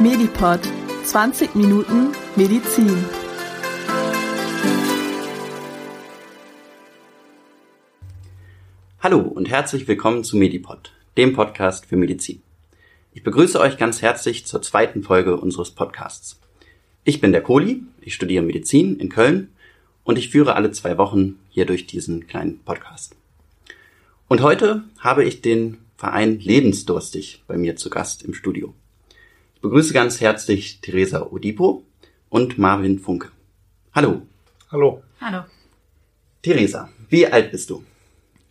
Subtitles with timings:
[0.00, 0.60] Medipod
[1.04, 3.04] 20 Minuten Medizin.
[9.00, 12.40] Hallo und herzlich willkommen zu Medipod, dem Podcast für Medizin.
[13.12, 16.40] Ich begrüße euch ganz herzlich zur zweiten Folge unseres Podcasts.
[17.04, 19.50] Ich bin der Kohli, ich studiere Medizin in Köln
[20.02, 23.16] und ich führe alle zwei Wochen hier durch diesen kleinen Podcast.
[24.28, 28.72] Und heute habe ich den Verein Lebensdurstig bei mir zu Gast im Studio.
[29.60, 31.84] Ich begrüße ganz herzlich Theresa Odipo
[32.30, 33.28] und Marvin Funke.
[33.94, 34.22] Hallo.
[34.72, 35.02] Hallo.
[35.20, 35.42] Hallo.
[36.40, 37.84] Theresa, wie alt bist du?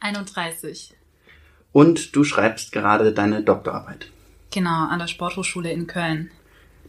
[0.01, 0.93] 31.
[1.71, 4.11] Und du schreibst gerade deine Doktorarbeit.
[4.51, 6.29] Genau, an der Sporthochschule in Köln.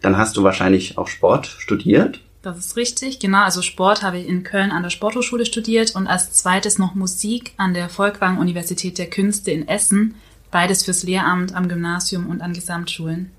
[0.03, 2.21] Dann hast du wahrscheinlich auch Sport studiert.
[2.43, 3.45] Das ist richtig, genau.
[3.45, 7.55] Also Sport habe ich in Köln an der Sporthochschule studiert und als zweites noch Musik
[7.57, 10.15] an der Volkwang Universität der Künste in Essen.
[10.51, 13.31] Beides fürs Lehramt am Gymnasium und an Gesamtschulen.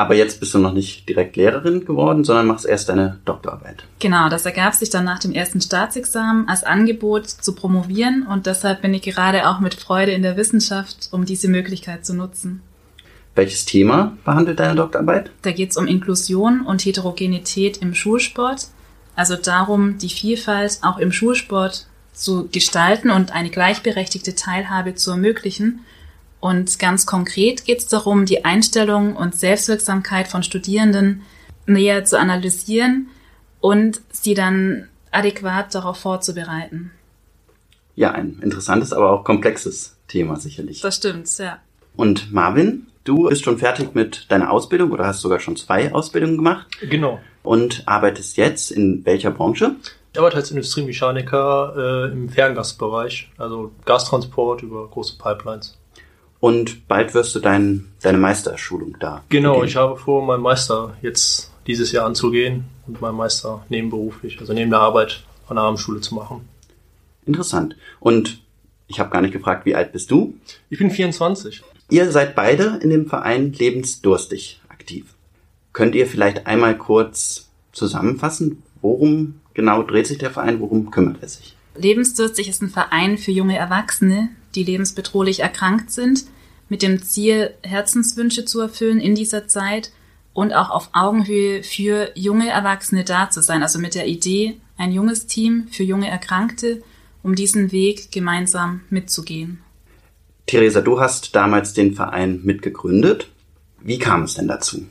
[0.00, 3.84] Aber jetzt bist du noch nicht direkt Lehrerin geworden, sondern machst erst deine Doktorarbeit.
[3.98, 8.80] Genau, das ergab sich dann nach dem ersten Staatsexamen als Angebot zu promovieren und deshalb
[8.80, 12.62] bin ich gerade auch mit Freude in der Wissenschaft, um diese Möglichkeit zu nutzen.
[13.34, 15.32] Welches Thema behandelt deine Doktorarbeit?
[15.42, 18.68] Da geht es um Inklusion und Heterogenität im Schulsport.
[19.16, 25.80] Also darum, die Vielfalt auch im Schulsport zu gestalten und eine gleichberechtigte Teilhabe zu ermöglichen.
[26.40, 31.22] Und ganz konkret geht es darum, die Einstellung und Selbstwirksamkeit von Studierenden
[31.66, 33.08] näher zu analysieren
[33.60, 36.92] und sie dann adäquat darauf vorzubereiten.
[37.94, 40.80] Ja, ein interessantes, aber auch komplexes Thema sicherlich.
[40.80, 41.58] Das stimmt, ja.
[41.96, 46.38] Und Marvin, du bist schon fertig mit deiner Ausbildung oder hast sogar schon zwei Ausbildungen
[46.38, 47.20] gemacht Genau.
[47.42, 49.76] und arbeitest jetzt in welcher Branche?
[50.12, 55.76] Ich arbeite als Industriemechaniker äh, im Ferngasbereich, also Gastransport über große Pipelines.
[56.40, 59.22] Und bald wirst du dein, deine Meisterschulung da.
[59.28, 59.68] Genau, beginnen.
[59.68, 64.70] ich habe vor, meinen Meister jetzt dieses Jahr anzugehen und meinen Meister nebenberuflich, also neben
[64.70, 66.48] der Arbeit an der Abendschule zu machen.
[67.26, 67.76] Interessant.
[68.00, 68.42] Und
[68.88, 70.34] ich habe gar nicht gefragt, wie alt bist du?
[70.70, 71.62] Ich bin 24.
[71.90, 75.14] Ihr seid beide in dem Verein Lebensdurstig aktiv.
[75.72, 81.28] Könnt ihr vielleicht einmal kurz zusammenfassen, worum genau dreht sich der Verein, worum kümmert er
[81.28, 81.54] sich?
[81.76, 86.24] Lebensdurstig ist ein Verein für junge Erwachsene, die lebensbedrohlich erkrankt sind,
[86.68, 89.90] mit dem Ziel, Herzenswünsche zu erfüllen in dieser Zeit
[90.32, 93.62] und auch auf Augenhöhe für junge Erwachsene da zu sein.
[93.62, 96.82] Also mit der Idee, ein junges Team für junge Erkrankte,
[97.22, 99.60] um diesen Weg gemeinsam mitzugehen.
[100.46, 103.28] Theresa, du hast damals den Verein mitgegründet.
[103.80, 104.86] Wie kam es denn dazu?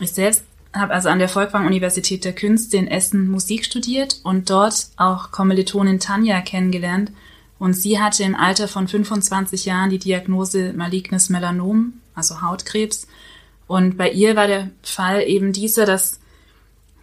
[0.00, 4.50] Ich selbst habe also an der Volkwang Universität der Künste in Essen Musik studiert und
[4.50, 7.12] dort auch Kommilitonin Tanja kennengelernt.
[7.58, 13.06] Und sie hatte im Alter von 25 Jahren die Diagnose malignes Melanom, also Hautkrebs.
[13.66, 16.20] Und bei ihr war der Fall eben dieser, dass,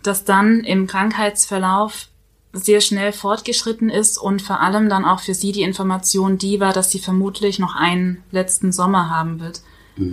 [0.03, 2.07] dass dann im Krankheitsverlauf
[2.53, 6.71] sehr schnell fortgeschritten ist und vor allem dann auch für sie die Information die war,
[6.71, 9.61] dass sie vermutlich noch einen letzten Sommer haben wird.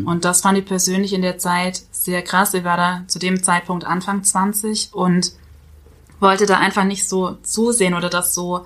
[0.05, 2.53] Und das fand ich persönlich in der Zeit sehr krass.
[2.53, 5.33] Ich war da zu dem Zeitpunkt Anfang 20 und
[6.19, 8.65] wollte da einfach nicht so zusehen oder das so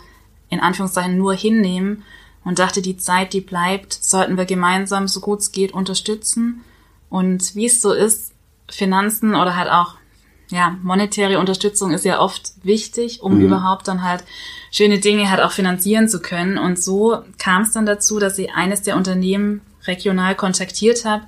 [0.49, 2.03] in Anführungszeichen nur hinnehmen
[2.44, 6.62] und dachte, die Zeit, die bleibt, sollten wir gemeinsam so gut es geht unterstützen.
[7.10, 8.32] Und wie es so ist,
[8.69, 9.97] Finanzen oder halt auch
[10.50, 13.47] ja, monetäre Unterstützung ist ja oft wichtig, um Mhm.
[13.47, 14.25] überhaupt dann halt
[14.71, 16.59] schöne Dinge halt auch finanzieren zu können.
[16.59, 21.25] Und so kam es dann dazu, dass ich eines der Unternehmen regional kontaktiert habe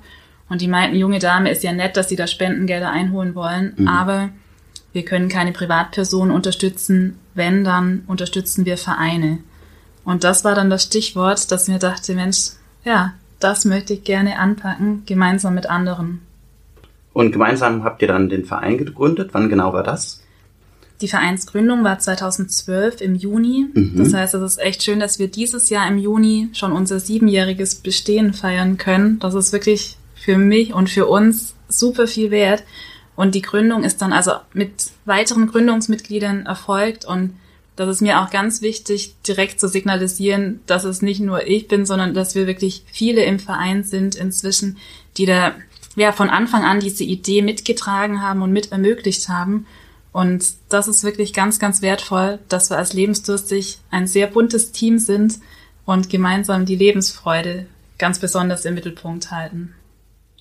[0.49, 3.87] und die meinten, junge Dame, ist ja nett, dass sie da Spendengelder einholen wollen, Mhm.
[3.87, 4.29] aber
[4.97, 7.19] wir können keine Privatpersonen unterstützen.
[7.35, 9.37] Wenn, dann unterstützen wir Vereine.
[10.03, 12.53] Und das war dann das Stichwort, dass mir dachte, Mensch,
[12.83, 16.21] ja, das möchte ich gerne anpacken, gemeinsam mit anderen.
[17.13, 19.29] Und gemeinsam habt ihr dann den Verein gegründet.
[19.33, 20.23] Wann genau war das?
[21.01, 23.67] Die Vereinsgründung war 2012 im Juni.
[23.71, 23.97] Mhm.
[23.97, 27.75] Das heißt, es ist echt schön, dass wir dieses Jahr im Juni schon unser siebenjähriges
[27.75, 29.19] Bestehen feiern können.
[29.19, 32.63] Das ist wirklich für mich und für uns super viel wert.
[33.17, 37.33] Und die Gründung ist dann also mit weiteren Gründungsmitgliedern erfolgt und
[37.75, 41.85] das ist mir auch ganz wichtig, direkt zu signalisieren, dass es nicht nur ich bin,
[41.85, 44.77] sondern dass wir wirklich viele im Verein sind inzwischen,
[45.17, 45.53] die da
[45.95, 49.65] ja von Anfang an diese Idee mitgetragen haben und mit ermöglicht haben.
[50.11, 54.99] Und das ist wirklich ganz, ganz wertvoll, dass wir als Lebensdurstig ein sehr buntes Team
[54.99, 55.39] sind
[55.85, 57.65] und gemeinsam die Lebensfreude
[57.97, 59.73] ganz besonders im Mittelpunkt halten.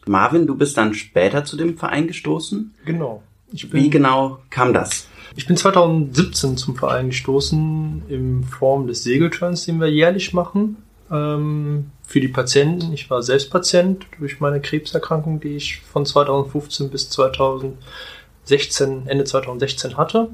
[0.07, 2.75] Marvin, du bist dann später zu dem Verein gestoßen.
[2.85, 3.23] Genau.
[3.53, 5.09] Wie genau kam das?
[5.37, 10.79] ich bin 2017 zum Verein gestoßen in Form des Segelturns, den wir jährlich machen.
[11.11, 12.93] ähm, für die Patienten.
[12.93, 19.97] Ich war selbst Patient durch meine Krebserkrankung, die ich von 2015 bis 2016, Ende 2016
[19.97, 20.29] hatte.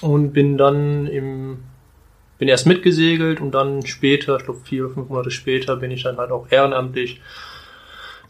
[0.00, 1.58] Und bin dann im,
[2.38, 6.04] bin erst mitgesegelt und dann später, ich glaube vier oder fünf Monate später, bin ich
[6.04, 7.20] dann halt auch ehrenamtlich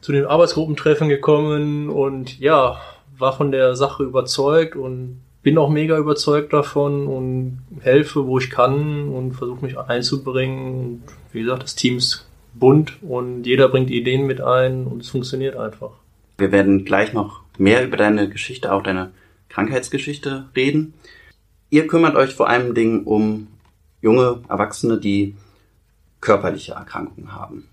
[0.00, 2.80] zu den Arbeitsgruppentreffen gekommen und ja,
[3.18, 8.50] war von der Sache überzeugt und bin auch mega überzeugt davon und helfe, wo ich
[8.50, 10.78] kann und versuche mich einzubringen.
[10.78, 11.02] Und
[11.32, 15.56] wie gesagt, das Team ist bunt und jeder bringt Ideen mit ein und es funktioniert
[15.56, 15.92] einfach.
[16.38, 19.12] Wir werden gleich noch mehr über deine Geschichte, auch deine
[19.48, 20.94] Krankheitsgeschichte reden.
[21.70, 23.48] Ihr kümmert euch vor allem Dingen um
[24.00, 25.36] junge Erwachsene, die
[26.20, 27.68] körperliche Erkrankungen haben.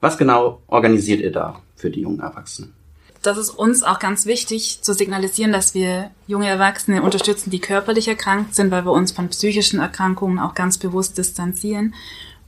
[0.00, 2.74] Was genau organisiert ihr da für die jungen Erwachsenen?
[3.22, 8.08] Das ist uns auch ganz wichtig zu signalisieren, dass wir junge Erwachsene unterstützen, die körperlich
[8.08, 11.94] erkrankt sind, weil wir uns von psychischen Erkrankungen auch ganz bewusst distanzieren.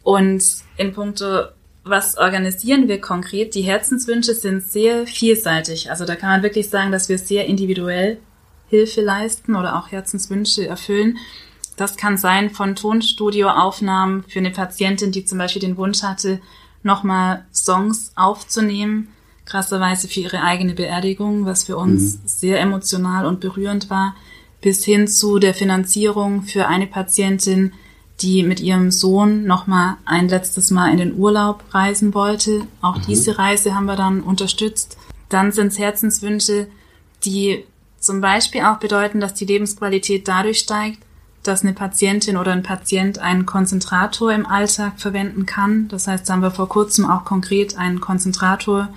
[0.03, 0.43] Und
[0.79, 1.45] in puncto
[1.85, 3.55] was organisieren wir konkret?
[3.55, 5.91] Die Herzenswünsche sind sehr vielseitig.
[5.91, 8.19] Also da kann man wirklich sagen, dass wir sehr individuell
[8.69, 11.19] Hilfe leisten oder auch Herzenswünsche erfüllen.
[11.77, 16.41] Das kann sein von Tonstudioaufnahmen für eine Patientin, die zum Beispiel den Wunsch hatte,
[16.83, 19.09] nochmal Songs aufzunehmen,
[19.45, 22.21] krasserweise für ihre eigene Beerdigung, was für uns mhm.
[22.25, 24.15] sehr emotional und berührend war,
[24.61, 27.73] bis hin zu der Finanzierung für eine Patientin,
[28.21, 32.67] die mit ihrem Sohn noch mal ein letztes Mal in den Urlaub reisen wollte.
[32.81, 33.03] Auch mhm.
[33.09, 34.97] diese Reise haben wir dann unterstützt.
[35.29, 36.69] Dann sind es Herzenswünsche,
[37.25, 37.65] die
[37.99, 40.99] zum Beispiel auch bedeuten, dass die Lebensqualität dadurch steigt,
[41.43, 45.89] dass eine Patientin oder ein Patient einen Konzentrator im Alltag verwenden kann.
[45.89, 48.89] Das heißt, da haben wir vor kurzem auch konkret einen Konzentrator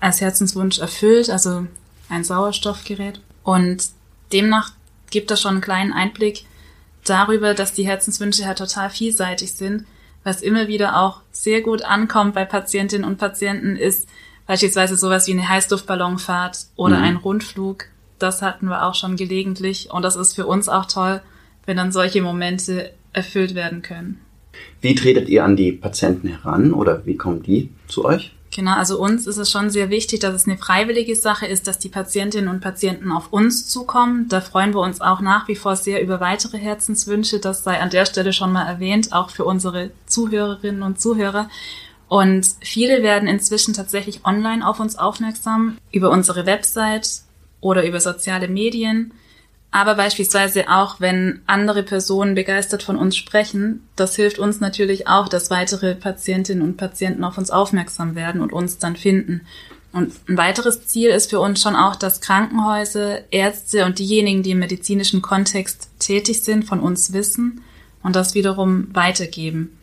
[0.00, 1.66] als Herzenswunsch erfüllt, also
[2.08, 3.20] ein Sauerstoffgerät.
[3.44, 3.84] Und
[4.32, 4.72] demnach
[5.10, 6.44] gibt das schon einen kleinen Einblick
[7.04, 9.86] darüber, dass die Herzenswünsche halt total vielseitig sind.
[10.24, 14.08] Was immer wieder auch sehr gut ankommt bei Patientinnen und Patienten ist
[14.46, 17.04] beispielsweise sowas wie eine Heißluftballonfahrt oder mhm.
[17.04, 17.86] ein Rundflug.
[18.18, 21.20] Das hatten wir auch schon gelegentlich und das ist für uns auch toll,
[21.66, 24.20] wenn dann solche Momente erfüllt werden können.
[24.80, 28.32] Wie tretet ihr an die Patienten heran oder wie kommen die zu euch?
[28.54, 31.78] Genau, also uns ist es schon sehr wichtig, dass es eine freiwillige Sache ist, dass
[31.78, 34.28] die Patientinnen und Patienten auf uns zukommen.
[34.28, 37.38] Da freuen wir uns auch nach wie vor sehr über weitere Herzenswünsche.
[37.38, 41.48] Das sei an der Stelle schon mal erwähnt, auch für unsere Zuhörerinnen und Zuhörer.
[42.08, 47.22] Und viele werden inzwischen tatsächlich online auf uns aufmerksam, über unsere Website
[47.62, 49.14] oder über soziale Medien
[49.72, 55.28] aber beispielsweise auch, wenn andere Personen begeistert von uns sprechen, das hilft uns natürlich auch,
[55.28, 59.40] dass weitere Patientinnen und Patienten auf uns aufmerksam werden und uns dann finden.
[59.90, 64.50] Und ein weiteres Ziel ist für uns schon auch, dass Krankenhäuser, Ärzte und diejenigen, die
[64.50, 67.62] im medizinischen Kontext tätig sind, von uns wissen
[68.02, 69.78] und das wiederum weitergeben.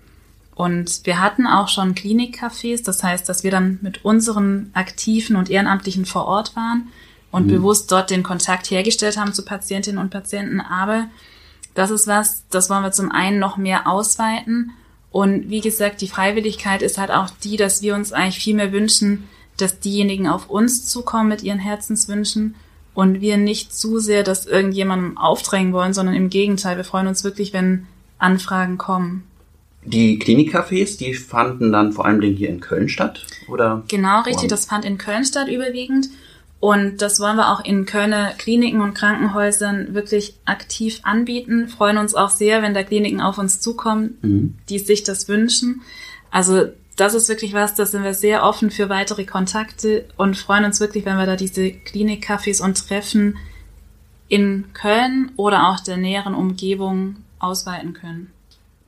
[0.53, 5.49] Und wir hatten auch schon Klinikcafés, das heißt, dass wir dann mit unseren Aktiven und
[5.49, 6.89] Ehrenamtlichen vor Ort waren
[7.31, 7.51] und mhm.
[7.51, 10.61] bewusst dort den Kontakt hergestellt haben zu Patientinnen und Patienten.
[10.61, 11.07] Aber
[11.75, 14.71] das ist was, das wollen wir zum einen noch mehr ausweiten.
[15.11, 18.71] Und wie gesagt, die Freiwilligkeit ist halt auch die, dass wir uns eigentlich viel mehr
[18.71, 19.27] wünschen,
[19.57, 22.55] dass diejenigen auf uns zukommen mit ihren Herzenswünschen
[22.93, 27.23] und wir nicht zu sehr das irgendjemandem aufdrängen wollen, sondern im Gegenteil, wir freuen uns
[27.23, 27.87] wirklich, wenn
[28.17, 29.23] Anfragen kommen.
[29.85, 33.83] Die Klinikcafés, die fanden dann vor allem hier in Köln statt, oder?
[33.87, 36.09] Genau, richtig, das fand in Köln statt überwiegend.
[36.59, 41.69] Und das wollen wir auch in Kölner Kliniken und Krankenhäusern wirklich aktiv anbieten.
[41.69, 44.55] Freuen uns auch sehr, wenn da Kliniken auf uns zukommen, mhm.
[44.67, 45.81] die sich das wünschen.
[46.31, 46.67] Also
[46.97, 50.81] das ist wirklich was, da sind wir sehr offen für weitere Kontakte und freuen uns
[50.81, 53.37] wirklich, wenn wir da diese Klinikcafés und Treffen
[54.27, 58.31] in Köln oder auch der näheren Umgebung ausweiten können.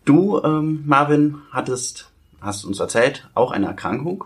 [0.03, 4.25] Du, ähm, Marvin, hattest, hast uns erzählt, auch eine Erkrankung.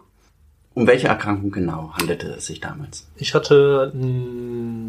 [0.75, 3.07] Um welche Erkrankung genau handelte es sich damals?
[3.15, 3.93] Ich hatte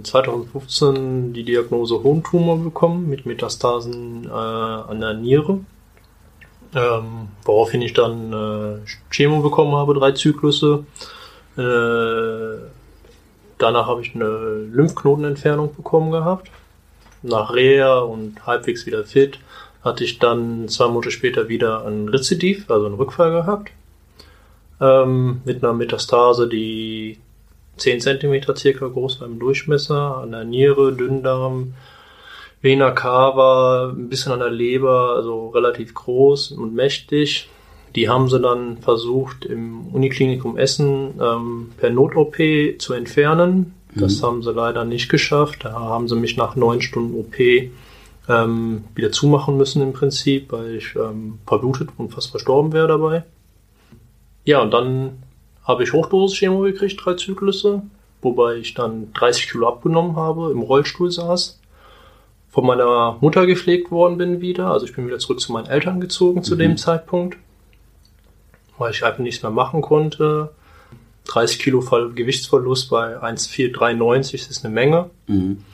[0.03, 5.61] 2015 die Diagnose Hohntumor bekommen mit Metastasen äh, an der Niere,
[6.75, 8.79] ähm, woraufhin ich dann äh,
[9.11, 10.85] Chemo bekommen habe, drei Zyklusse.
[11.57, 12.59] Äh,
[13.59, 16.51] danach habe ich eine Lymphknotenentfernung bekommen gehabt.
[17.23, 19.39] Nach Reha und halbwegs wieder fit
[19.85, 23.71] hatte ich dann zwei Monate später wieder ein Rezidiv, also einen Rückfall gehabt
[24.81, 27.19] ähm, mit einer Metastase, die
[27.77, 31.75] 10 cm circa groß war im Durchmesser, an der Niere, Dünndarm,
[32.63, 37.49] Vena cava, ein bisschen an der Leber, also relativ groß und mächtig.
[37.95, 42.37] Die haben sie dann versucht im Uniklinikum Essen ähm, per Not-OP
[42.79, 43.75] zu entfernen.
[43.95, 44.27] Das mhm.
[44.27, 45.65] haben sie leider nicht geschafft.
[45.65, 47.37] Da haben sie mich nach neun Stunden OP
[48.29, 53.25] ähm, wieder zumachen müssen im Prinzip, weil ich ähm, verblutet und fast verstorben wäre dabei.
[54.47, 55.23] Ja, und dann
[55.65, 57.83] habe ich Hochdosis-Chemo gekriegt, drei Zyklusse,
[58.23, 61.61] wobei ich dann 30 Kilo abgenommen habe, im Rollstuhl saß,
[62.49, 64.71] von meiner Mutter gepflegt worden bin wieder.
[64.71, 66.59] Also ich bin wieder zurück zu meinen Eltern gezogen zu Mhm.
[66.61, 67.37] dem Zeitpunkt,
[68.79, 70.51] weil ich einfach nichts mehr machen konnte.
[71.27, 75.11] 30 Kilo Ver- Gewichtsverlust bei 1,493 ist eine Menge.
[75.27, 75.65] Mhm.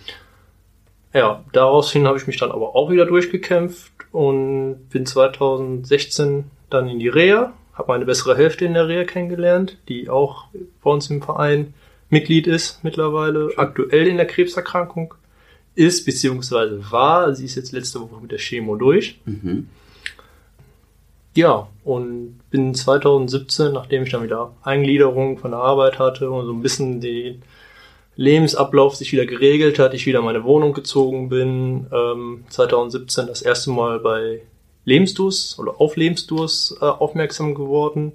[1.12, 6.98] Ja, daraufhin habe ich mich dann aber auch wieder durchgekämpft und bin 2016 dann in
[6.98, 10.46] die Reha, habe meine bessere Hälfte in der Reha kennengelernt, die auch
[10.82, 11.74] bei uns im Verein
[12.10, 15.14] Mitglied ist mittlerweile, aktuell in der Krebserkrankung
[15.74, 17.34] ist, beziehungsweise war.
[17.34, 19.18] Sie ist jetzt letzte Woche mit der Chemo durch.
[19.24, 19.68] Mhm.
[21.34, 26.52] Ja, und bin 2017, nachdem ich dann wieder Eingliederung von der Arbeit hatte und so
[26.52, 27.42] ein bisschen den
[28.16, 33.40] Lebensablauf sich wieder geregelt hat, ich wieder in meine Wohnung gezogen bin, ähm, 2017 das
[33.40, 34.42] erste Mal bei
[34.84, 38.12] Lebensdurst oder auf Lebensdurst äh, aufmerksam geworden.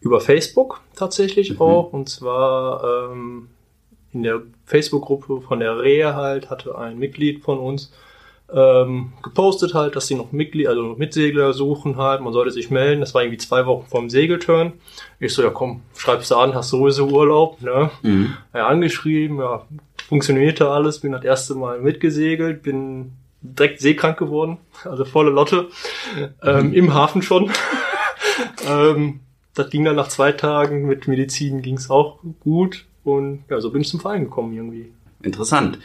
[0.00, 1.60] Über Facebook tatsächlich Mhm.
[1.60, 1.92] auch.
[1.92, 3.48] Und zwar ähm,
[4.12, 7.90] in der Facebook-Gruppe von der Rehe halt hatte ein Mitglied von uns
[8.52, 13.00] ähm, gepostet halt, dass sie noch Mitglied, also Mitsegler suchen halt, man sollte sich melden.
[13.00, 14.74] Das war irgendwie zwei Wochen vorm Segelturn.
[15.18, 17.90] Ich so, ja komm, schreib's an, hast sowieso Urlaub, ne?
[18.02, 18.34] Mhm.
[18.52, 19.66] Ja, angeschrieben, ja,
[20.08, 23.12] funktionierte alles, bin das erste Mal mitgesegelt, bin
[23.44, 25.68] direkt seekrank geworden, also volle Lotte,
[26.42, 27.50] ähm, im Hafen schon.
[28.68, 29.20] ähm,
[29.54, 33.82] das ging dann nach zwei Tagen, mit Medizin ging's auch gut und ja, so bin
[33.82, 34.92] ich zum Verein gekommen irgendwie.
[35.22, 35.78] Interessant.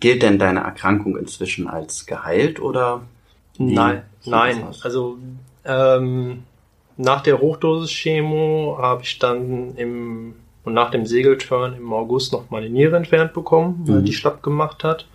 [0.00, 3.02] Gilt denn deine Erkrankung inzwischen als geheilt oder?
[3.58, 4.64] Nein, nein.
[4.82, 5.18] Also
[5.64, 6.42] ähm,
[6.96, 10.34] nach der Hochdosis-Chemo habe ich dann im
[10.64, 14.04] und nach dem Segelturn im August noch meine Niere entfernt bekommen, weil Mhm.
[14.04, 15.06] die schlapp gemacht hat.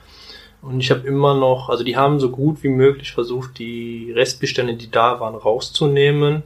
[0.62, 4.76] Und ich habe immer noch, also die haben so gut wie möglich versucht, die Restbestände,
[4.76, 6.44] die da waren, rauszunehmen.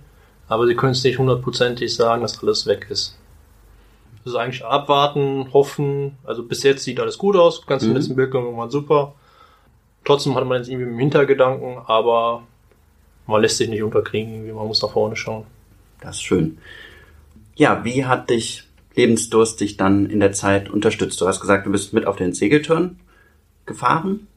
[0.47, 3.17] Aber sie können es nicht hundertprozentig sagen, dass alles weg ist.
[4.25, 6.17] Also eigentlich abwarten, hoffen.
[6.23, 7.61] Also bis jetzt sieht alles gut aus.
[7.61, 7.95] Die ganzen Mhm.
[7.95, 9.13] letzten Bildungen waren super.
[10.05, 12.43] Trotzdem hatte man jetzt irgendwie im Hintergedanken, aber
[13.27, 14.53] man lässt sich nicht unterkriegen, irgendwie.
[14.53, 15.45] man muss nach vorne schauen.
[16.01, 16.57] Das ist schön.
[17.55, 18.63] Ja, wie hat dich
[18.95, 21.19] Lebensdurst dich dann in der Zeit unterstützt?
[21.19, 22.99] Du hast gesagt, du bist mit auf den Segelturn
[23.65, 24.27] gefahren.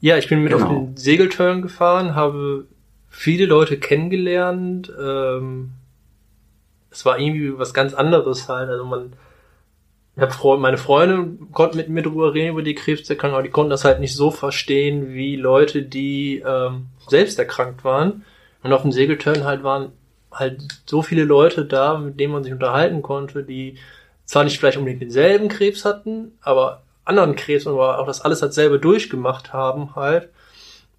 [0.00, 0.64] Ja, ich bin mit Genau.
[0.64, 2.66] auf den Segelturn gefahren, habe
[3.08, 4.92] viele Leute kennengelernt.
[5.00, 5.70] Ähm,
[6.90, 8.68] es war irgendwie was ganz anderes halt.
[8.70, 9.12] Also man,
[10.16, 13.50] ich hab Freunde, meine Freunde konnten mit mir drüber reden über die Krebserkrankung, aber die
[13.52, 18.24] konnten das halt nicht so verstehen wie Leute, die ähm, selbst erkrankt waren.
[18.62, 19.92] Und auf dem Segelturn halt waren
[20.32, 23.78] halt so viele Leute da, mit denen man sich unterhalten konnte, die
[24.24, 28.54] zwar nicht vielleicht unbedingt denselben Krebs hatten, aber anderen Krebs, aber auch das alles halt
[28.54, 30.28] selber durchgemacht haben halt.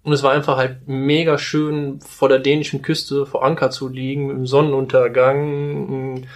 [0.02, 4.30] Und es war einfach halt mega schön, vor der dänischen Küste vor Anker zu liegen,
[4.30, 6.26] im Sonnenuntergang,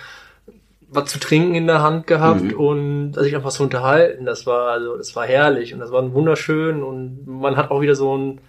[0.90, 2.52] was zu trinken in der Hand gehabt Mhm.
[2.54, 4.26] und sich einfach so unterhalten.
[4.26, 7.95] Das war, also, das war herrlich und das war wunderschön und man hat auch wieder
[7.97, 8.40] so ein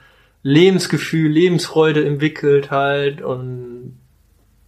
[0.43, 3.97] Lebensgefühl, Lebensfreude entwickelt halt und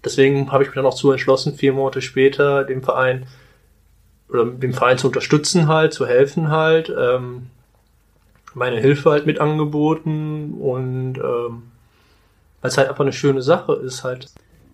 [0.04, 3.28] deswegen habe ich mich dann auch zu entschlossen, vier Monate später dem Verein
[4.30, 7.48] oder dem Verein zu unterstützen halt, zu helfen halt, ähm,
[8.54, 11.64] meine Hilfe halt mit angeboten und ähm,
[12.62, 14.28] weil es halt einfach eine schöne Sache ist halt.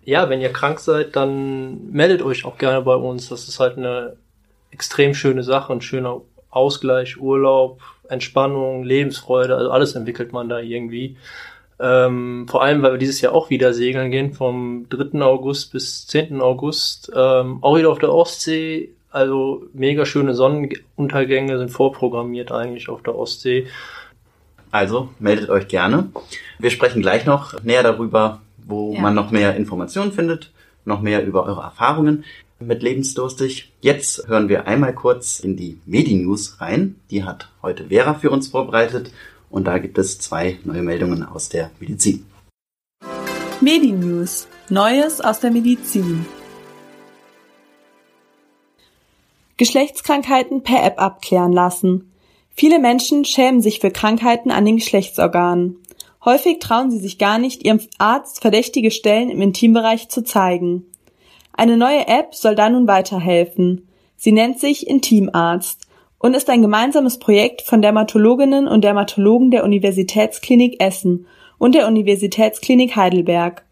[0.04, 3.28] Ja, wenn ihr krank seid, dann meldet euch auch gerne bei uns.
[3.28, 4.16] Das ist halt eine
[4.70, 6.20] extrem schöne Sache, ein schöner
[6.50, 11.16] Ausgleich, Urlaub, Entspannung, Lebensfreude, also alles entwickelt man da irgendwie.
[11.80, 15.20] Ähm, vor allem, weil wir dieses Jahr auch wieder segeln gehen, vom 3.
[15.22, 16.40] August bis 10.
[16.40, 18.90] August, ähm, auch wieder auf der Ostsee.
[19.14, 23.68] Also mega schöne Sonnenuntergänge sind vorprogrammiert eigentlich auf der Ostsee.
[24.72, 26.08] Also meldet euch gerne.
[26.58, 29.00] Wir sprechen gleich noch näher darüber, wo Ja.
[29.00, 30.50] man noch mehr Informationen findet,
[30.84, 32.24] noch mehr über eure Erfahrungen
[32.58, 33.70] mit Lebensdurstig.
[33.80, 36.96] Jetzt hören wir einmal kurz in die Medi-News rein.
[37.12, 39.12] Die hat heute Vera für uns vorbereitet
[39.48, 42.26] und da gibt es zwei neue Meldungen aus der Medizin.
[43.60, 44.48] Medi-News.
[44.70, 46.26] Neues aus der Medizin.
[49.56, 52.12] Geschlechtskrankheiten per App abklären lassen.
[52.50, 55.78] Viele Menschen schämen sich für Krankheiten an den Geschlechtsorganen.
[56.24, 60.86] Häufig trauen sie sich gar nicht, ihrem Arzt verdächtige Stellen im Intimbereich zu zeigen.
[61.52, 63.88] Eine neue App soll da nun weiterhelfen.
[64.16, 65.82] Sie nennt sich Intimarzt
[66.18, 71.26] und ist ein gemeinsames Projekt von Dermatologinnen und Dermatologen der Universitätsklinik Essen
[71.58, 73.64] und der Universitätsklinik Heidelberg.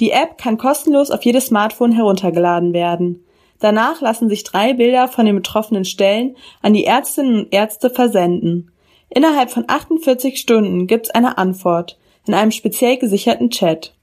[0.00, 3.23] Die App kann kostenlos auf jedes Smartphone heruntergeladen werden.
[3.60, 8.70] Danach lassen sich drei Bilder von den betroffenen Stellen an die Ärztinnen und Ärzte versenden.
[9.08, 13.94] Innerhalb von 48 Stunden gibt's eine Antwort in einem speziell gesicherten Chat.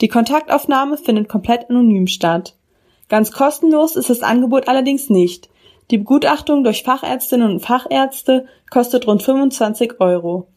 [0.00, 2.56] Die Kontaktaufnahme findet komplett anonym statt.
[3.08, 5.48] Ganz kostenlos ist das Angebot allerdings nicht.
[5.90, 10.48] Die Begutachtung durch Fachärztinnen und Fachärzte kostet rund 25 Euro.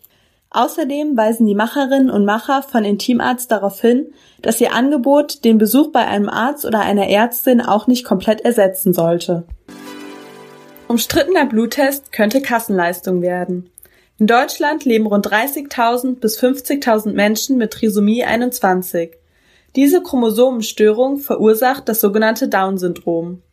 [0.52, 4.08] Außerdem weisen die Macherinnen und Macher von Intimarzt darauf hin,
[4.42, 8.94] dass ihr Angebot den Besuch bei einem Arzt oder einer Ärztin auch nicht komplett ersetzen
[8.94, 9.44] sollte.
[10.88, 13.70] Umstrittener Bluttest könnte Kassenleistung werden.
[14.18, 19.12] In Deutschland leben rund 30.000 bis 50.000 Menschen mit Trisomie 21.
[19.76, 23.44] Diese Chromosomenstörung verursacht das sogenannte Down-Syndrom.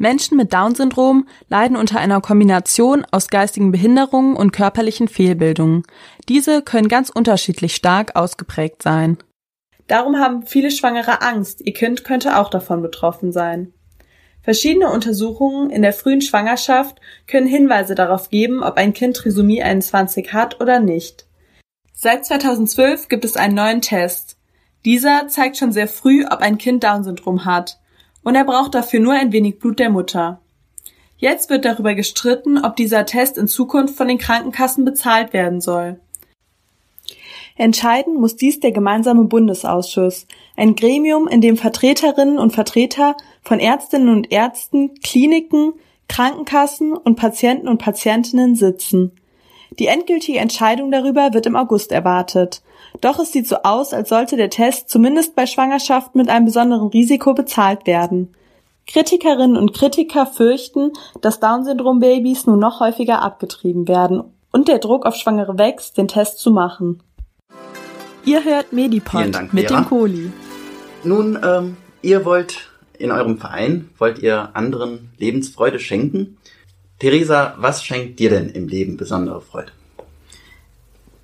[0.00, 5.82] Menschen mit Down-Syndrom leiden unter einer Kombination aus geistigen Behinderungen und körperlichen Fehlbildungen.
[6.26, 9.18] Diese können ganz unterschiedlich stark ausgeprägt sein.
[9.88, 13.74] Darum haben viele Schwangere Angst, ihr Kind könnte auch davon betroffen sein.
[14.40, 20.32] Verschiedene Untersuchungen in der frühen Schwangerschaft können Hinweise darauf geben, ob ein Kind Trisomie 21
[20.32, 21.26] hat oder nicht.
[21.92, 24.38] Seit 2012 gibt es einen neuen Test.
[24.86, 27.79] Dieser zeigt schon sehr früh, ob ein Kind Down-Syndrom hat
[28.22, 30.40] und er braucht dafür nur ein wenig Blut der Mutter.
[31.18, 36.00] Jetzt wird darüber gestritten, ob dieser Test in Zukunft von den Krankenkassen bezahlt werden soll.
[37.56, 44.08] Entscheiden muss dies der gemeinsame Bundesausschuss, ein Gremium, in dem Vertreterinnen und Vertreter von Ärztinnen
[44.08, 45.74] und Ärzten, Kliniken,
[46.08, 49.12] Krankenkassen und Patienten und Patientinnen sitzen.
[49.78, 52.62] Die endgültige Entscheidung darüber wird im August erwartet.
[53.00, 56.88] Doch es sieht so aus, als sollte der Test zumindest bei Schwangerschaften mit einem besonderen
[56.88, 58.34] Risiko bezahlt werden.
[58.86, 65.14] Kritikerinnen und Kritiker fürchten, dass Down-Syndrom-Babys nun noch häufiger abgetrieben werden und der Druck auf
[65.14, 67.02] Schwangere wächst, den Test zu machen.
[68.24, 69.80] Ihr hört Medipod Dank, mit Vera.
[69.80, 70.32] dem Kohli.
[71.04, 76.36] Nun, ähm, ihr wollt in eurem Verein, wollt ihr anderen Lebensfreude schenken?
[76.98, 79.72] Theresa, was schenkt dir denn im Leben besondere Freude?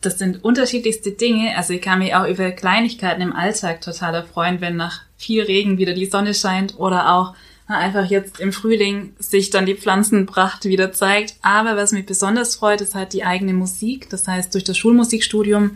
[0.00, 1.56] Das sind unterschiedlichste Dinge.
[1.56, 5.78] Also ich kann mich auch über Kleinigkeiten im Alltag total erfreuen, wenn nach viel Regen
[5.78, 7.34] wieder die Sonne scheint oder auch
[7.68, 11.34] na, einfach jetzt im Frühling sich dann die Pflanzenpracht wieder zeigt.
[11.42, 14.08] Aber was mich besonders freut, ist halt die eigene Musik.
[14.10, 15.72] Das heißt, durch das Schulmusikstudium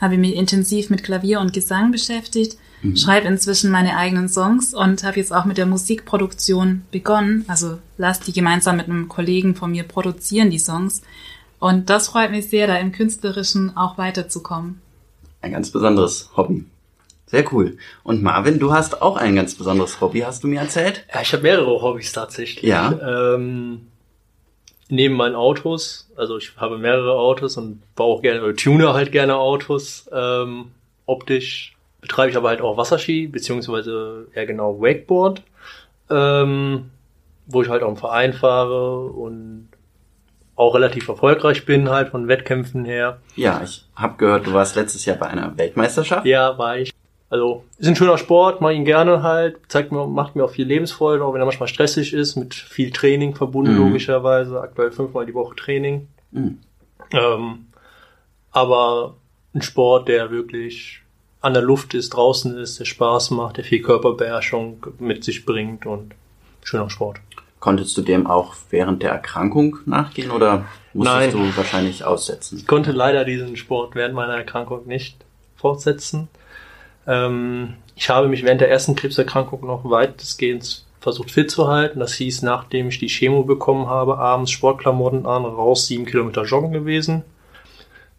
[0.00, 2.56] habe ich mich intensiv mit Klavier und Gesang beschäftigt,
[2.96, 7.44] schreibe inzwischen meine eigenen Songs und habe jetzt auch mit der Musikproduktion begonnen.
[7.46, 11.02] Also lass die gemeinsam mit einem Kollegen von mir produzieren, die Songs.
[11.62, 14.82] Und das freut mich sehr, da im Künstlerischen auch weiterzukommen.
[15.42, 16.64] Ein ganz besonderes Hobby.
[17.26, 17.76] Sehr cool.
[18.02, 21.06] Und Marvin, du hast auch ein ganz besonderes Hobby, hast du mir erzählt?
[21.14, 22.64] Ja, ich habe mehrere Hobbys tatsächlich.
[22.64, 23.34] Ja.
[23.36, 23.86] Ähm,
[24.88, 29.12] neben meinen Autos, also ich habe mehrere Autos und baue auch gerne, oder tune halt
[29.12, 30.10] gerne Autos.
[30.12, 30.72] Ähm,
[31.06, 35.44] optisch betreibe ich aber halt auch Wasserski, beziehungsweise eher genau Wakeboard,
[36.10, 36.90] ähm,
[37.46, 39.68] wo ich halt auch im Verein fahre und
[40.56, 43.18] auch relativ erfolgreich bin halt von Wettkämpfen her.
[43.36, 46.26] Ja, ich habe gehört, du warst letztes Jahr bei einer Weltmeisterschaft.
[46.26, 46.92] Ja, war ich.
[47.30, 50.66] Also, ist ein schöner Sport, mache ihn gerne halt, zeigt mir, macht mir auch viel
[50.66, 53.78] Lebensfreude, auch wenn er manchmal stressig ist, mit viel Training verbunden, Mhm.
[53.86, 54.60] logischerweise.
[54.60, 56.08] Aktuell fünfmal die Woche Training.
[56.32, 56.58] Mhm.
[57.12, 57.66] Ähm,
[58.50, 59.14] aber
[59.54, 61.00] ein Sport, der wirklich
[61.40, 65.86] an der Luft ist, draußen ist, der Spaß macht, der viel Körperbeherrschung mit sich bringt
[65.86, 66.14] und
[66.62, 67.16] schöner Sport.
[67.62, 71.30] Konntest du dem auch während der Erkrankung nachgehen oder musstest Nein.
[71.30, 72.58] du wahrscheinlich aussetzen?
[72.58, 75.16] Ich konnte leider diesen Sport während meiner Erkrankung nicht
[75.54, 76.26] fortsetzen.
[77.06, 82.00] Ähm, ich habe mich während der ersten Krebserkrankung noch weitestgehend versucht fit zu halten.
[82.00, 86.72] Das hieß, nachdem ich die Chemo bekommen habe, abends Sportklamotten an, raus sieben Kilometer joggen
[86.72, 87.22] gewesen.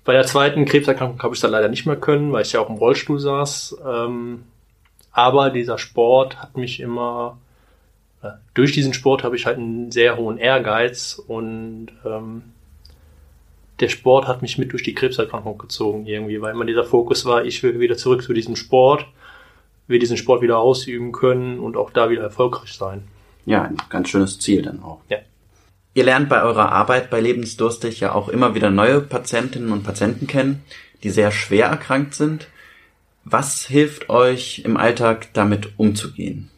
[0.06, 2.62] Bei der zweiten Krebserkrankung habe ich es dann leider nicht mehr können, weil ich ja
[2.62, 3.76] auch im Rollstuhl saß.
[3.86, 4.46] Ähm,
[5.12, 7.38] aber dieser Sport hat mich immer,
[8.54, 12.44] durch diesen Sport habe ich halt einen sehr hohen Ehrgeiz und ähm,
[13.80, 17.46] der Sport hat mich mit durch die Krebserkrankung gezogen irgendwie, weil immer dieser Fokus war,
[17.46, 19.06] ich will wieder zurück zu diesem Sport,
[19.88, 23.04] will diesen Sport wieder ausüben können und auch da wieder erfolgreich sein.
[23.46, 25.02] Ja, ein ganz schönes Ziel dann auch.
[25.10, 25.18] Ja.
[25.96, 30.28] Ihr lernt bei eurer Arbeit bei Lebensdurstig ja auch immer wieder neue Patientinnen und Patienten
[30.28, 30.64] kennen,
[31.04, 32.48] die sehr schwer erkrankt sind.
[33.26, 36.50] Was hilft euch im Alltag damit umzugehen?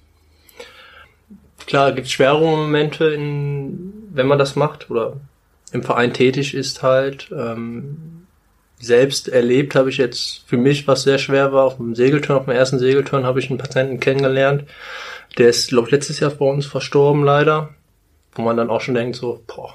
[1.66, 5.18] Klar, gibt schwere Momente, in, wenn man das macht oder
[5.72, 7.30] im Verein tätig ist halt.
[7.36, 8.26] Ähm,
[8.80, 12.46] selbst erlebt habe ich jetzt für mich, was sehr schwer war, auf dem Segelturn, auf
[12.46, 14.66] dem ersten Segelturn habe ich einen Patienten kennengelernt.
[15.38, 17.74] Der ist, glaube ich, letztes Jahr bei uns verstorben leider.
[18.34, 19.74] Wo man dann auch schon denkt so, boah,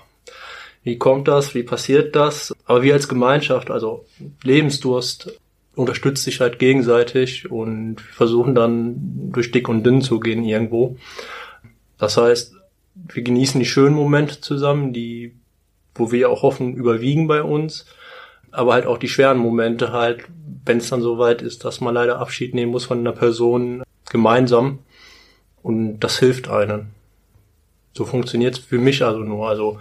[0.83, 2.55] wie kommt das, wie passiert das?
[2.67, 4.05] Aber wir als Gemeinschaft, also
[4.43, 5.39] Lebensdurst,
[5.75, 8.95] unterstützt sich halt gegenseitig und versuchen dann
[9.33, 10.97] durch dick und dünn zu gehen irgendwo.
[12.01, 12.55] Das heißt,
[12.95, 15.37] wir genießen die schönen Momente zusammen, die,
[15.95, 17.85] wo wir auch hoffen, überwiegen bei uns.
[18.51, 20.25] Aber halt auch die schweren Momente halt,
[20.65, 24.81] wenn es dann soweit ist, dass man leider Abschied nehmen muss von einer Person gemeinsam.
[25.63, 26.87] Und das hilft einem.
[27.93, 29.47] So funktioniert es für mich also nur.
[29.47, 29.79] Also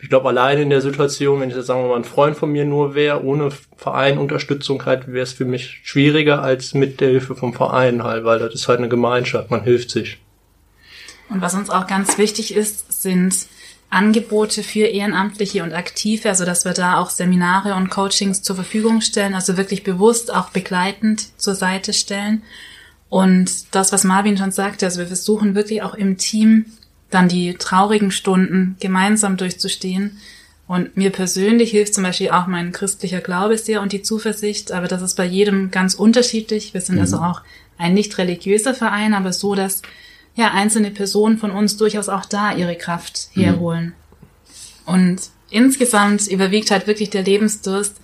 [0.00, 2.50] ich glaube, alleine in der Situation, wenn ich jetzt sagen wir mal ein Freund von
[2.50, 7.10] mir nur wäre, ohne Verein Unterstützung halt, wäre es für mich schwieriger als mit der
[7.10, 10.18] Hilfe vom Verein halt, weil das ist halt eine Gemeinschaft, man hilft sich.
[11.32, 13.34] Und was uns auch ganz wichtig ist, sind
[13.88, 19.00] Angebote für Ehrenamtliche und Aktive, also dass wir da auch Seminare und Coachings zur Verfügung
[19.00, 22.42] stellen, also wirklich bewusst auch begleitend zur Seite stellen.
[23.08, 26.66] Und das, was Marvin schon sagte, also wir versuchen wirklich auch im Team
[27.10, 30.18] dann die traurigen Stunden gemeinsam durchzustehen.
[30.66, 34.88] Und mir persönlich hilft zum Beispiel auch mein christlicher Glaube sehr und die Zuversicht, aber
[34.88, 36.72] das ist bei jedem ganz unterschiedlich.
[36.72, 37.22] Wir sind also mhm.
[37.24, 37.42] also auch
[37.76, 39.82] ein nicht religiöser Verein, aber so, dass
[40.34, 43.94] ja einzelne Personen von uns durchaus auch da ihre Kraft herholen.
[44.86, 44.94] Mhm.
[44.94, 47.96] Und insgesamt überwiegt halt wirklich der Lebensdurst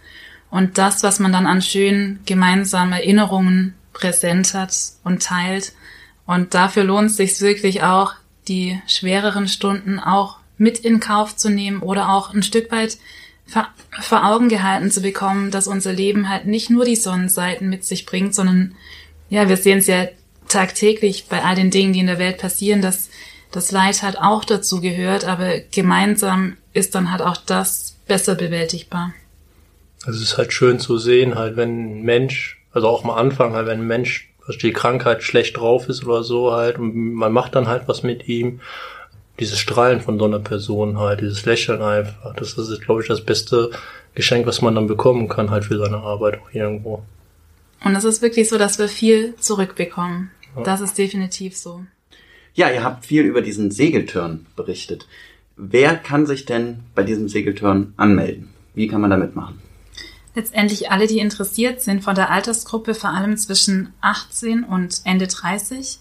[0.50, 5.72] und das, was man dann an schönen gemeinsamen Erinnerungen präsent hat und teilt.
[6.26, 8.14] Und dafür lohnt es sich wirklich auch,
[8.48, 12.98] die schwereren Stunden auch mit in Kauf zu nehmen oder auch ein Stück weit
[13.46, 13.68] vor,
[14.00, 18.06] vor Augen gehalten zu bekommen, dass unser Leben halt nicht nur die Sonnenseiten mit sich
[18.06, 18.74] bringt, sondern
[19.30, 20.06] ja, wir sehen es ja
[20.48, 23.10] tagtäglich bei all den Dingen, die in der Welt passieren, dass
[23.50, 29.14] das Leid halt auch dazu gehört, aber gemeinsam ist dann halt auch das besser bewältigbar.
[30.04, 33.52] Also es ist halt schön zu sehen, halt, wenn ein Mensch, also auch am Anfang,
[33.52, 37.32] halt, wenn ein Mensch dass die Krankheit schlecht drauf ist oder so halt und man
[37.32, 38.60] macht dann halt was mit ihm.
[39.38, 43.20] Dieses Strahlen von so einer Person halt, dieses Lächeln einfach, das ist, glaube ich, das
[43.20, 43.70] beste
[44.14, 47.02] Geschenk, was man dann bekommen kann halt für seine Arbeit auch irgendwo.
[47.84, 50.30] Und es ist wirklich so, dass wir viel zurückbekommen.
[50.64, 51.84] Das ist definitiv so.
[52.54, 55.06] Ja, ihr habt viel über diesen Segeltörn berichtet.
[55.56, 58.50] Wer kann sich denn bei diesem Segeltörn anmelden?
[58.74, 59.60] Wie kann man da mitmachen?
[60.38, 65.98] letztendlich alle, die interessiert sind, von der Altersgruppe vor allem zwischen 18 und Ende 30.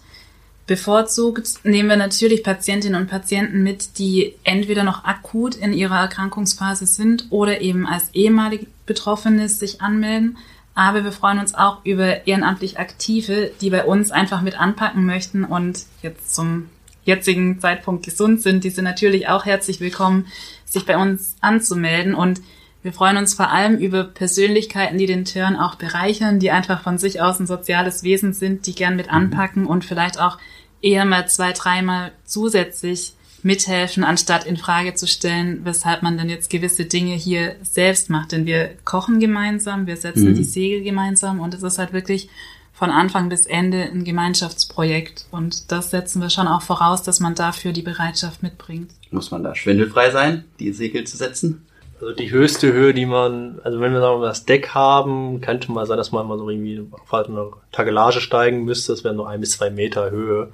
[0.68, 6.86] Bevorzugt nehmen wir natürlich Patientinnen und Patienten mit, die entweder noch akut in ihrer Erkrankungsphase
[6.86, 10.36] sind oder eben als ehemalige Betroffene sich anmelden.
[10.78, 15.42] Aber wir freuen uns auch über ehrenamtlich Aktive, die bei uns einfach mit anpacken möchten
[15.42, 16.70] und jetzt zum
[17.04, 18.62] jetzigen Zeitpunkt gesund sind.
[18.62, 20.28] Die sind natürlich auch herzlich willkommen,
[20.64, 22.40] sich bei uns anzumelden und
[22.84, 26.96] wir freuen uns vor allem über Persönlichkeiten, die den Turn auch bereichern, die einfach von
[26.96, 29.14] sich aus ein soziales Wesen sind, die gern mit mhm.
[29.14, 30.38] anpacken und vielleicht auch
[30.80, 36.50] eher mal zwei, dreimal zusätzlich mithelfen, anstatt in Frage zu stellen, weshalb man denn jetzt
[36.50, 38.32] gewisse Dinge hier selbst macht.
[38.32, 40.34] Denn wir kochen gemeinsam, wir setzen mhm.
[40.34, 42.28] die Segel gemeinsam und es ist halt wirklich
[42.72, 45.26] von Anfang bis Ende ein Gemeinschaftsprojekt.
[45.32, 48.92] Und das setzen wir schon auch voraus, dass man dafür die Bereitschaft mitbringt.
[49.10, 51.66] Muss man da schwindelfrei sein, die Segel zu setzen?
[52.00, 55.72] Also die höchste Höhe, die man, also wenn wir sagen wir das Deck haben, könnte
[55.72, 58.92] mal sein, dass man mal so irgendwie auf halt eine Tagelage steigen müsste.
[58.92, 60.52] Das wären nur ein bis zwei Meter Höhe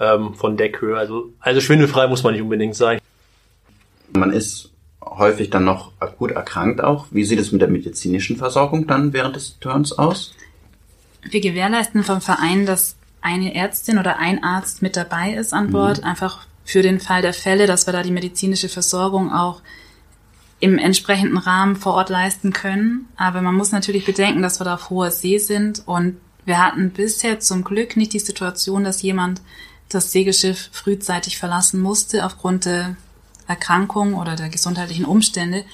[0.00, 0.96] ähm, von Deckhöhe.
[0.96, 3.00] Also, also schwindelfrei muss man nicht unbedingt sein.
[4.12, 7.06] Man ist häufig dann noch akut erkrankt auch.
[7.10, 10.34] Wie sieht es mit der medizinischen Versorgung dann während des Turns aus?
[11.22, 15.98] Wir gewährleisten vom Verein, dass eine Ärztin oder ein Arzt mit dabei ist an Bord,
[15.98, 16.04] mhm.
[16.04, 19.62] einfach für den Fall der Fälle, dass wir da die medizinische Versorgung auch
[20.58, 23.08] im entsprechenden Rahmen vor Ort leisten können.
[23.16, 26.90] Aber man muss natürlich bedenken, dass wir da auf hoher See sind und wir hatten
[26.90, 29.42] bisher zum Glück nicht die Situation, dass jemand
[29.88, 32.96] das Segelschiff frühzeitig verlassen musste aufgrund der
[33.46, 35.64] Erkrankung oder der gesundheitlichen Umstände.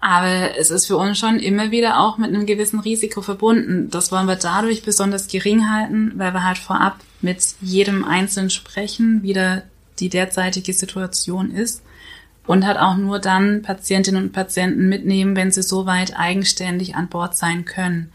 [0.00, 3.88] Aber es ist für uns schon immer wieder auch mit einem gewissen Risiko verbunden.
[3.90, 9.22] Das wollen wir dadurch besonders gering halten, weil wir halt vorab mit jedem Einzelnen sprechen,
[9.22, 9.62] wie da
[9.98, 11.82] die derzeitige Situation ist
[12.46, 17.36] und hat auch nur dann Patientinnen und Patienten mitnehmen, wenn sie soweit eigenständig an Bord
[17.36, 18.12] sein können.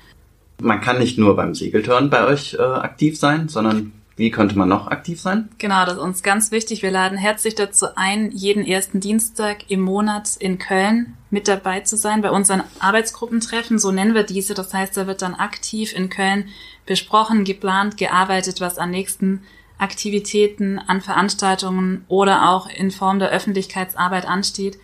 [0.61, 4.67] Man kann nicht nur beim Segeltörn bei euch äh, aktiv sein, sondern wie könnte man
[4.67, 5.47] noch aktiv sein?
[5.59, 6.83] Genau, das ist uns ganz wichtig.
[6.83, 11.95] Wir laden herzlich dazu ein, jeden ersten Dienstag im Monat in Köln mit dabei zu
[11.95, 13.79] sein bei unseren Arbeitsgruppentreffen.
[13.79, 14.53] So nennen wir diese.
[14.53, 16.49] Das heißt, da wird dann aktiv in Köln
[16.85, 19.43] besprochen, geplant, gearbeitet, was am nächsten
[19.77, 24.77] Aktivitäten, an Veranstaltungen oder auch in Form der Öffentlichkeitsarbeit ansteht.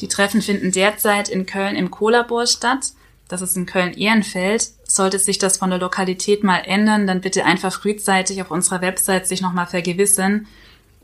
[0.00, 2.92] Die Treffen finden derzeit in Köln im Kohlabor statt.
[3.28, 4.70] Das ist in Köln-Ehrenfeld.
[4.90, 9.28] Sollte sich das von der Lokalität mal ändern, dann bitte einfach frühzeitig auf unserer Website
[9.28, 10.46] sich nochmal vergewissern.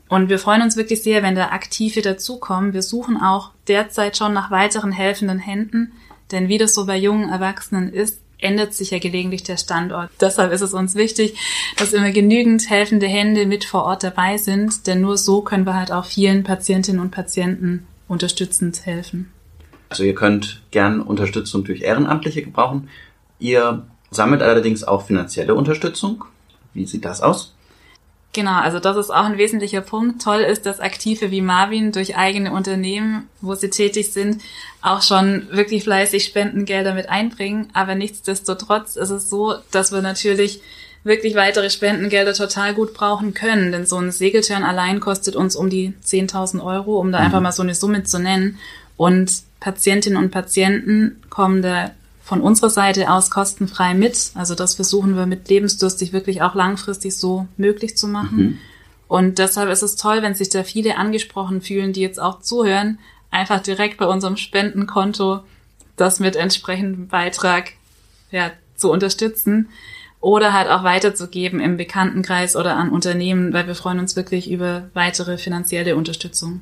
[0.09, 2.73] Und wir freuen uns wirklich sehr, wenn da Aktive dazukommen.
[2.73, 5.93] Wir suchen auch derzeit schon nach weiteren helfenden Händen,
[6.31, 10.09] denn wie das so bei jungen Erwachsenen ist, ändert sich ja gelegentlich der Standort.
[10.19, 11.37] Deshalb ist es uns wichtig,
[11.77, 15.75] dass immer genügend helfende Hände mit vor Ort dabei sind, denn nur so können wir
[15.75, 19.31] halt auch vielen Patientinnen und Patienten unterstützend helfen.
[19.89, 22.89] Also ihr könnt gern Unterstützung durch Ehrenamtliche gebrauchen.
[23.45, 26.25] Ihr sammelt allerdings auch finanzielle Unterstützung.
[26.73, 27.53] Wie sieht das aus?
[28.33, 30.23] Genau, also das ist auch ein wesentlicher Punkt.
[30.23, 34.41] Toll ist, dass Aktive wie Marvin durch eigene Unternehmen, wo sie tätig sind,
[34.81, 37.67] auch schon wirklich fleißig Spendengelder mit einbringen.
[37.73, 40.59] Aber nichtsdestotrotz ist es so, dass wir natürlich
[41.03, 43.71] wirklich weitere Spendengelder total gut brauchen können.
[43.71, 47.25] Denn so ein Segeltörn allein kostet uns um die 10.000 Euro, um da mhm.
[47.25, 48.57] einfach mal so eine Summe zu nennen.
[48.97, 51.91] Und Patientinnen und Patienten kommen da
[52.25, 54.31] von unserer Seite aus kostenfrei mit.
[54.33, 58.37] Also das versuchen wir mit Lebensdurstig wirklich auch langfristig so möglich zu machen.
[58.37, 58.57] Mhm.
[59.07, 62.97] Und deshalb ist es toll, wenn sich da viele angesprochen fühlen, die jetzt auch zuhören,
[63.29, 65.41] einfach direkt bei unserem Spendenkonto
[65.97, 67.73] das mit entsprechendem Beitrag
[68.31, 69.69] ja, zu unterstützen
[70.19, 74.89] oder halt auch weiterzugeben im Bekanntenkreis oder an Unternehmen, weil wir freuen uns wirklich über
[74.95, 76.61] weitere finanzielle Unterstützung.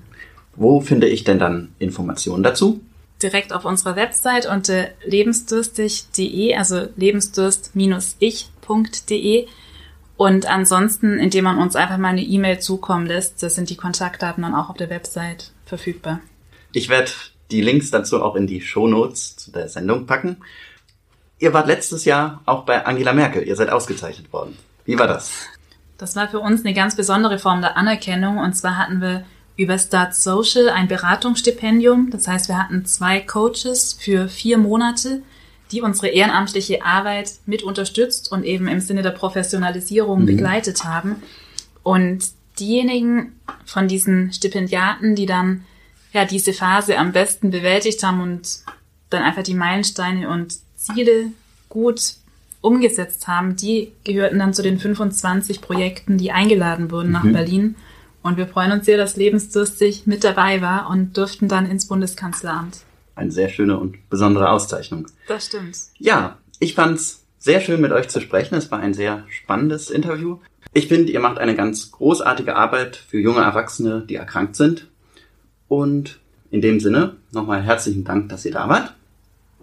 [0.58, 2.82] Wo finde ich denn dann Informationen dazu?
[3.24, 9.48] Direkt auf unserer Website unter lebensdurstig.de, also lebensdurst-ich.de.
[10.16, 14.44] Und ansonsten, indem man uns einfach mal eine E-Mail zukommen lässt, das sind die Kontaktdaten
[14.44, 16.20] dann auch auf der Website verfügbar.
[16.72, 17.12] Ich werde
[17.52, 20.38] die Links dazu auch in die Shownotes zu der Sendung packen.
[21.40, 23.48] Ihr wart letztes Jahr auch bei Angela Merkel.
[23.48, 24.58] Ihr seid ausgezeichnet worden.
[24.86, 25.48] Wie war das?
[25.98, 28.38] Das war für uns eine ganz besondere Form der Anerkennung.
[28.38, 29.26] Und zwar hatten wir
[29.56, 32.10] über Start Social ein Beratungsstipendium.
[32.10, 35.22] Das heißt, wir hatten zwei Coaches für vier Monate,
[35.72, 40.26] die unsere ehrenamtliche Arbeit mit unterstützt und eben im Sinne der Professionalisierung mhm.
[40.26, 41.18] begleitet haben.
[41.84, 42.26] Und
[42.60, 45.66] diejenigen von diesen Stipendiaten, die dann
[46.14, 48.60] ja diese Phase am besten bewältigt haben und
[49.10, 51.32] dann einfach die Meilensteine und Ziele
[51.70, 52.16] gut
[52.62, 57.14] umgesetzt haben, die gehörten dann zu den 25 Projekten, die eingeladen wurden mhm.
[57.14, 57.76] nach Berlin.
[58.24, 62.80] Und wir freuen uns sehr, dass Lebensdurstig mit dabei war und durften dann ins Bundeskanzleramt.
[63.16, 65.08] Eine sehr schöne und besondere Auszeichnung.
[65.28, 65.78] Das stimmt.
[66.00, 68.56] Ja, ich fand's sehr schön mit euch zu sprechen.
[68.56, 70.40] Es war ein sehr spannendes Interview.
[70.72, 74.88] Ich finde, ihr macht eine ganz großartige Arbeit für junge Erwachsene, die erkrankt sind.
[75.68, 78.94] Und in dem Sinne nochmal herzlichen Dank, dass ihr da wart.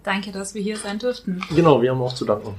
[0.03, 1.41] Danke, dass wir hier sein durften.
[1.55, 2.55] Genau, wir haben auch zu danken.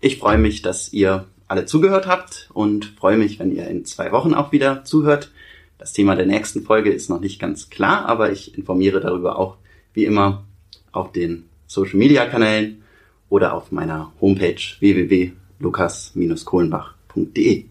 [0.00, 4.12] Ich freue mich, dass ihr alle zugehört habt und freue mich, wenn ihr in zwei
[4.12, 5.32] Wochen auch wieder zuhört.
[5.78, 9.56] Das Thema der nächsten Folge ist noch nicht ganz klar, aber ich informiere darüber auch
[9.94, 10.44] wie immer
[10.92, 12.82] auf den Social Media Kanälen
[13.28, 17.64] oder auf meiner Homepage www.lukas-kohlenbach.de.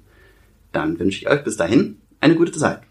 [0.71, 2.81] Dann wünsche ich euch bis dahin eine gute Zeit.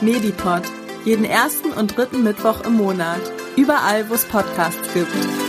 [0.00, 0.62] Medipod.
[1.04, 3.20] Jeden ersten und dritten Mittwoch im Monat.
[3.56, 5.45] Überall, wo es Podcasts gibt.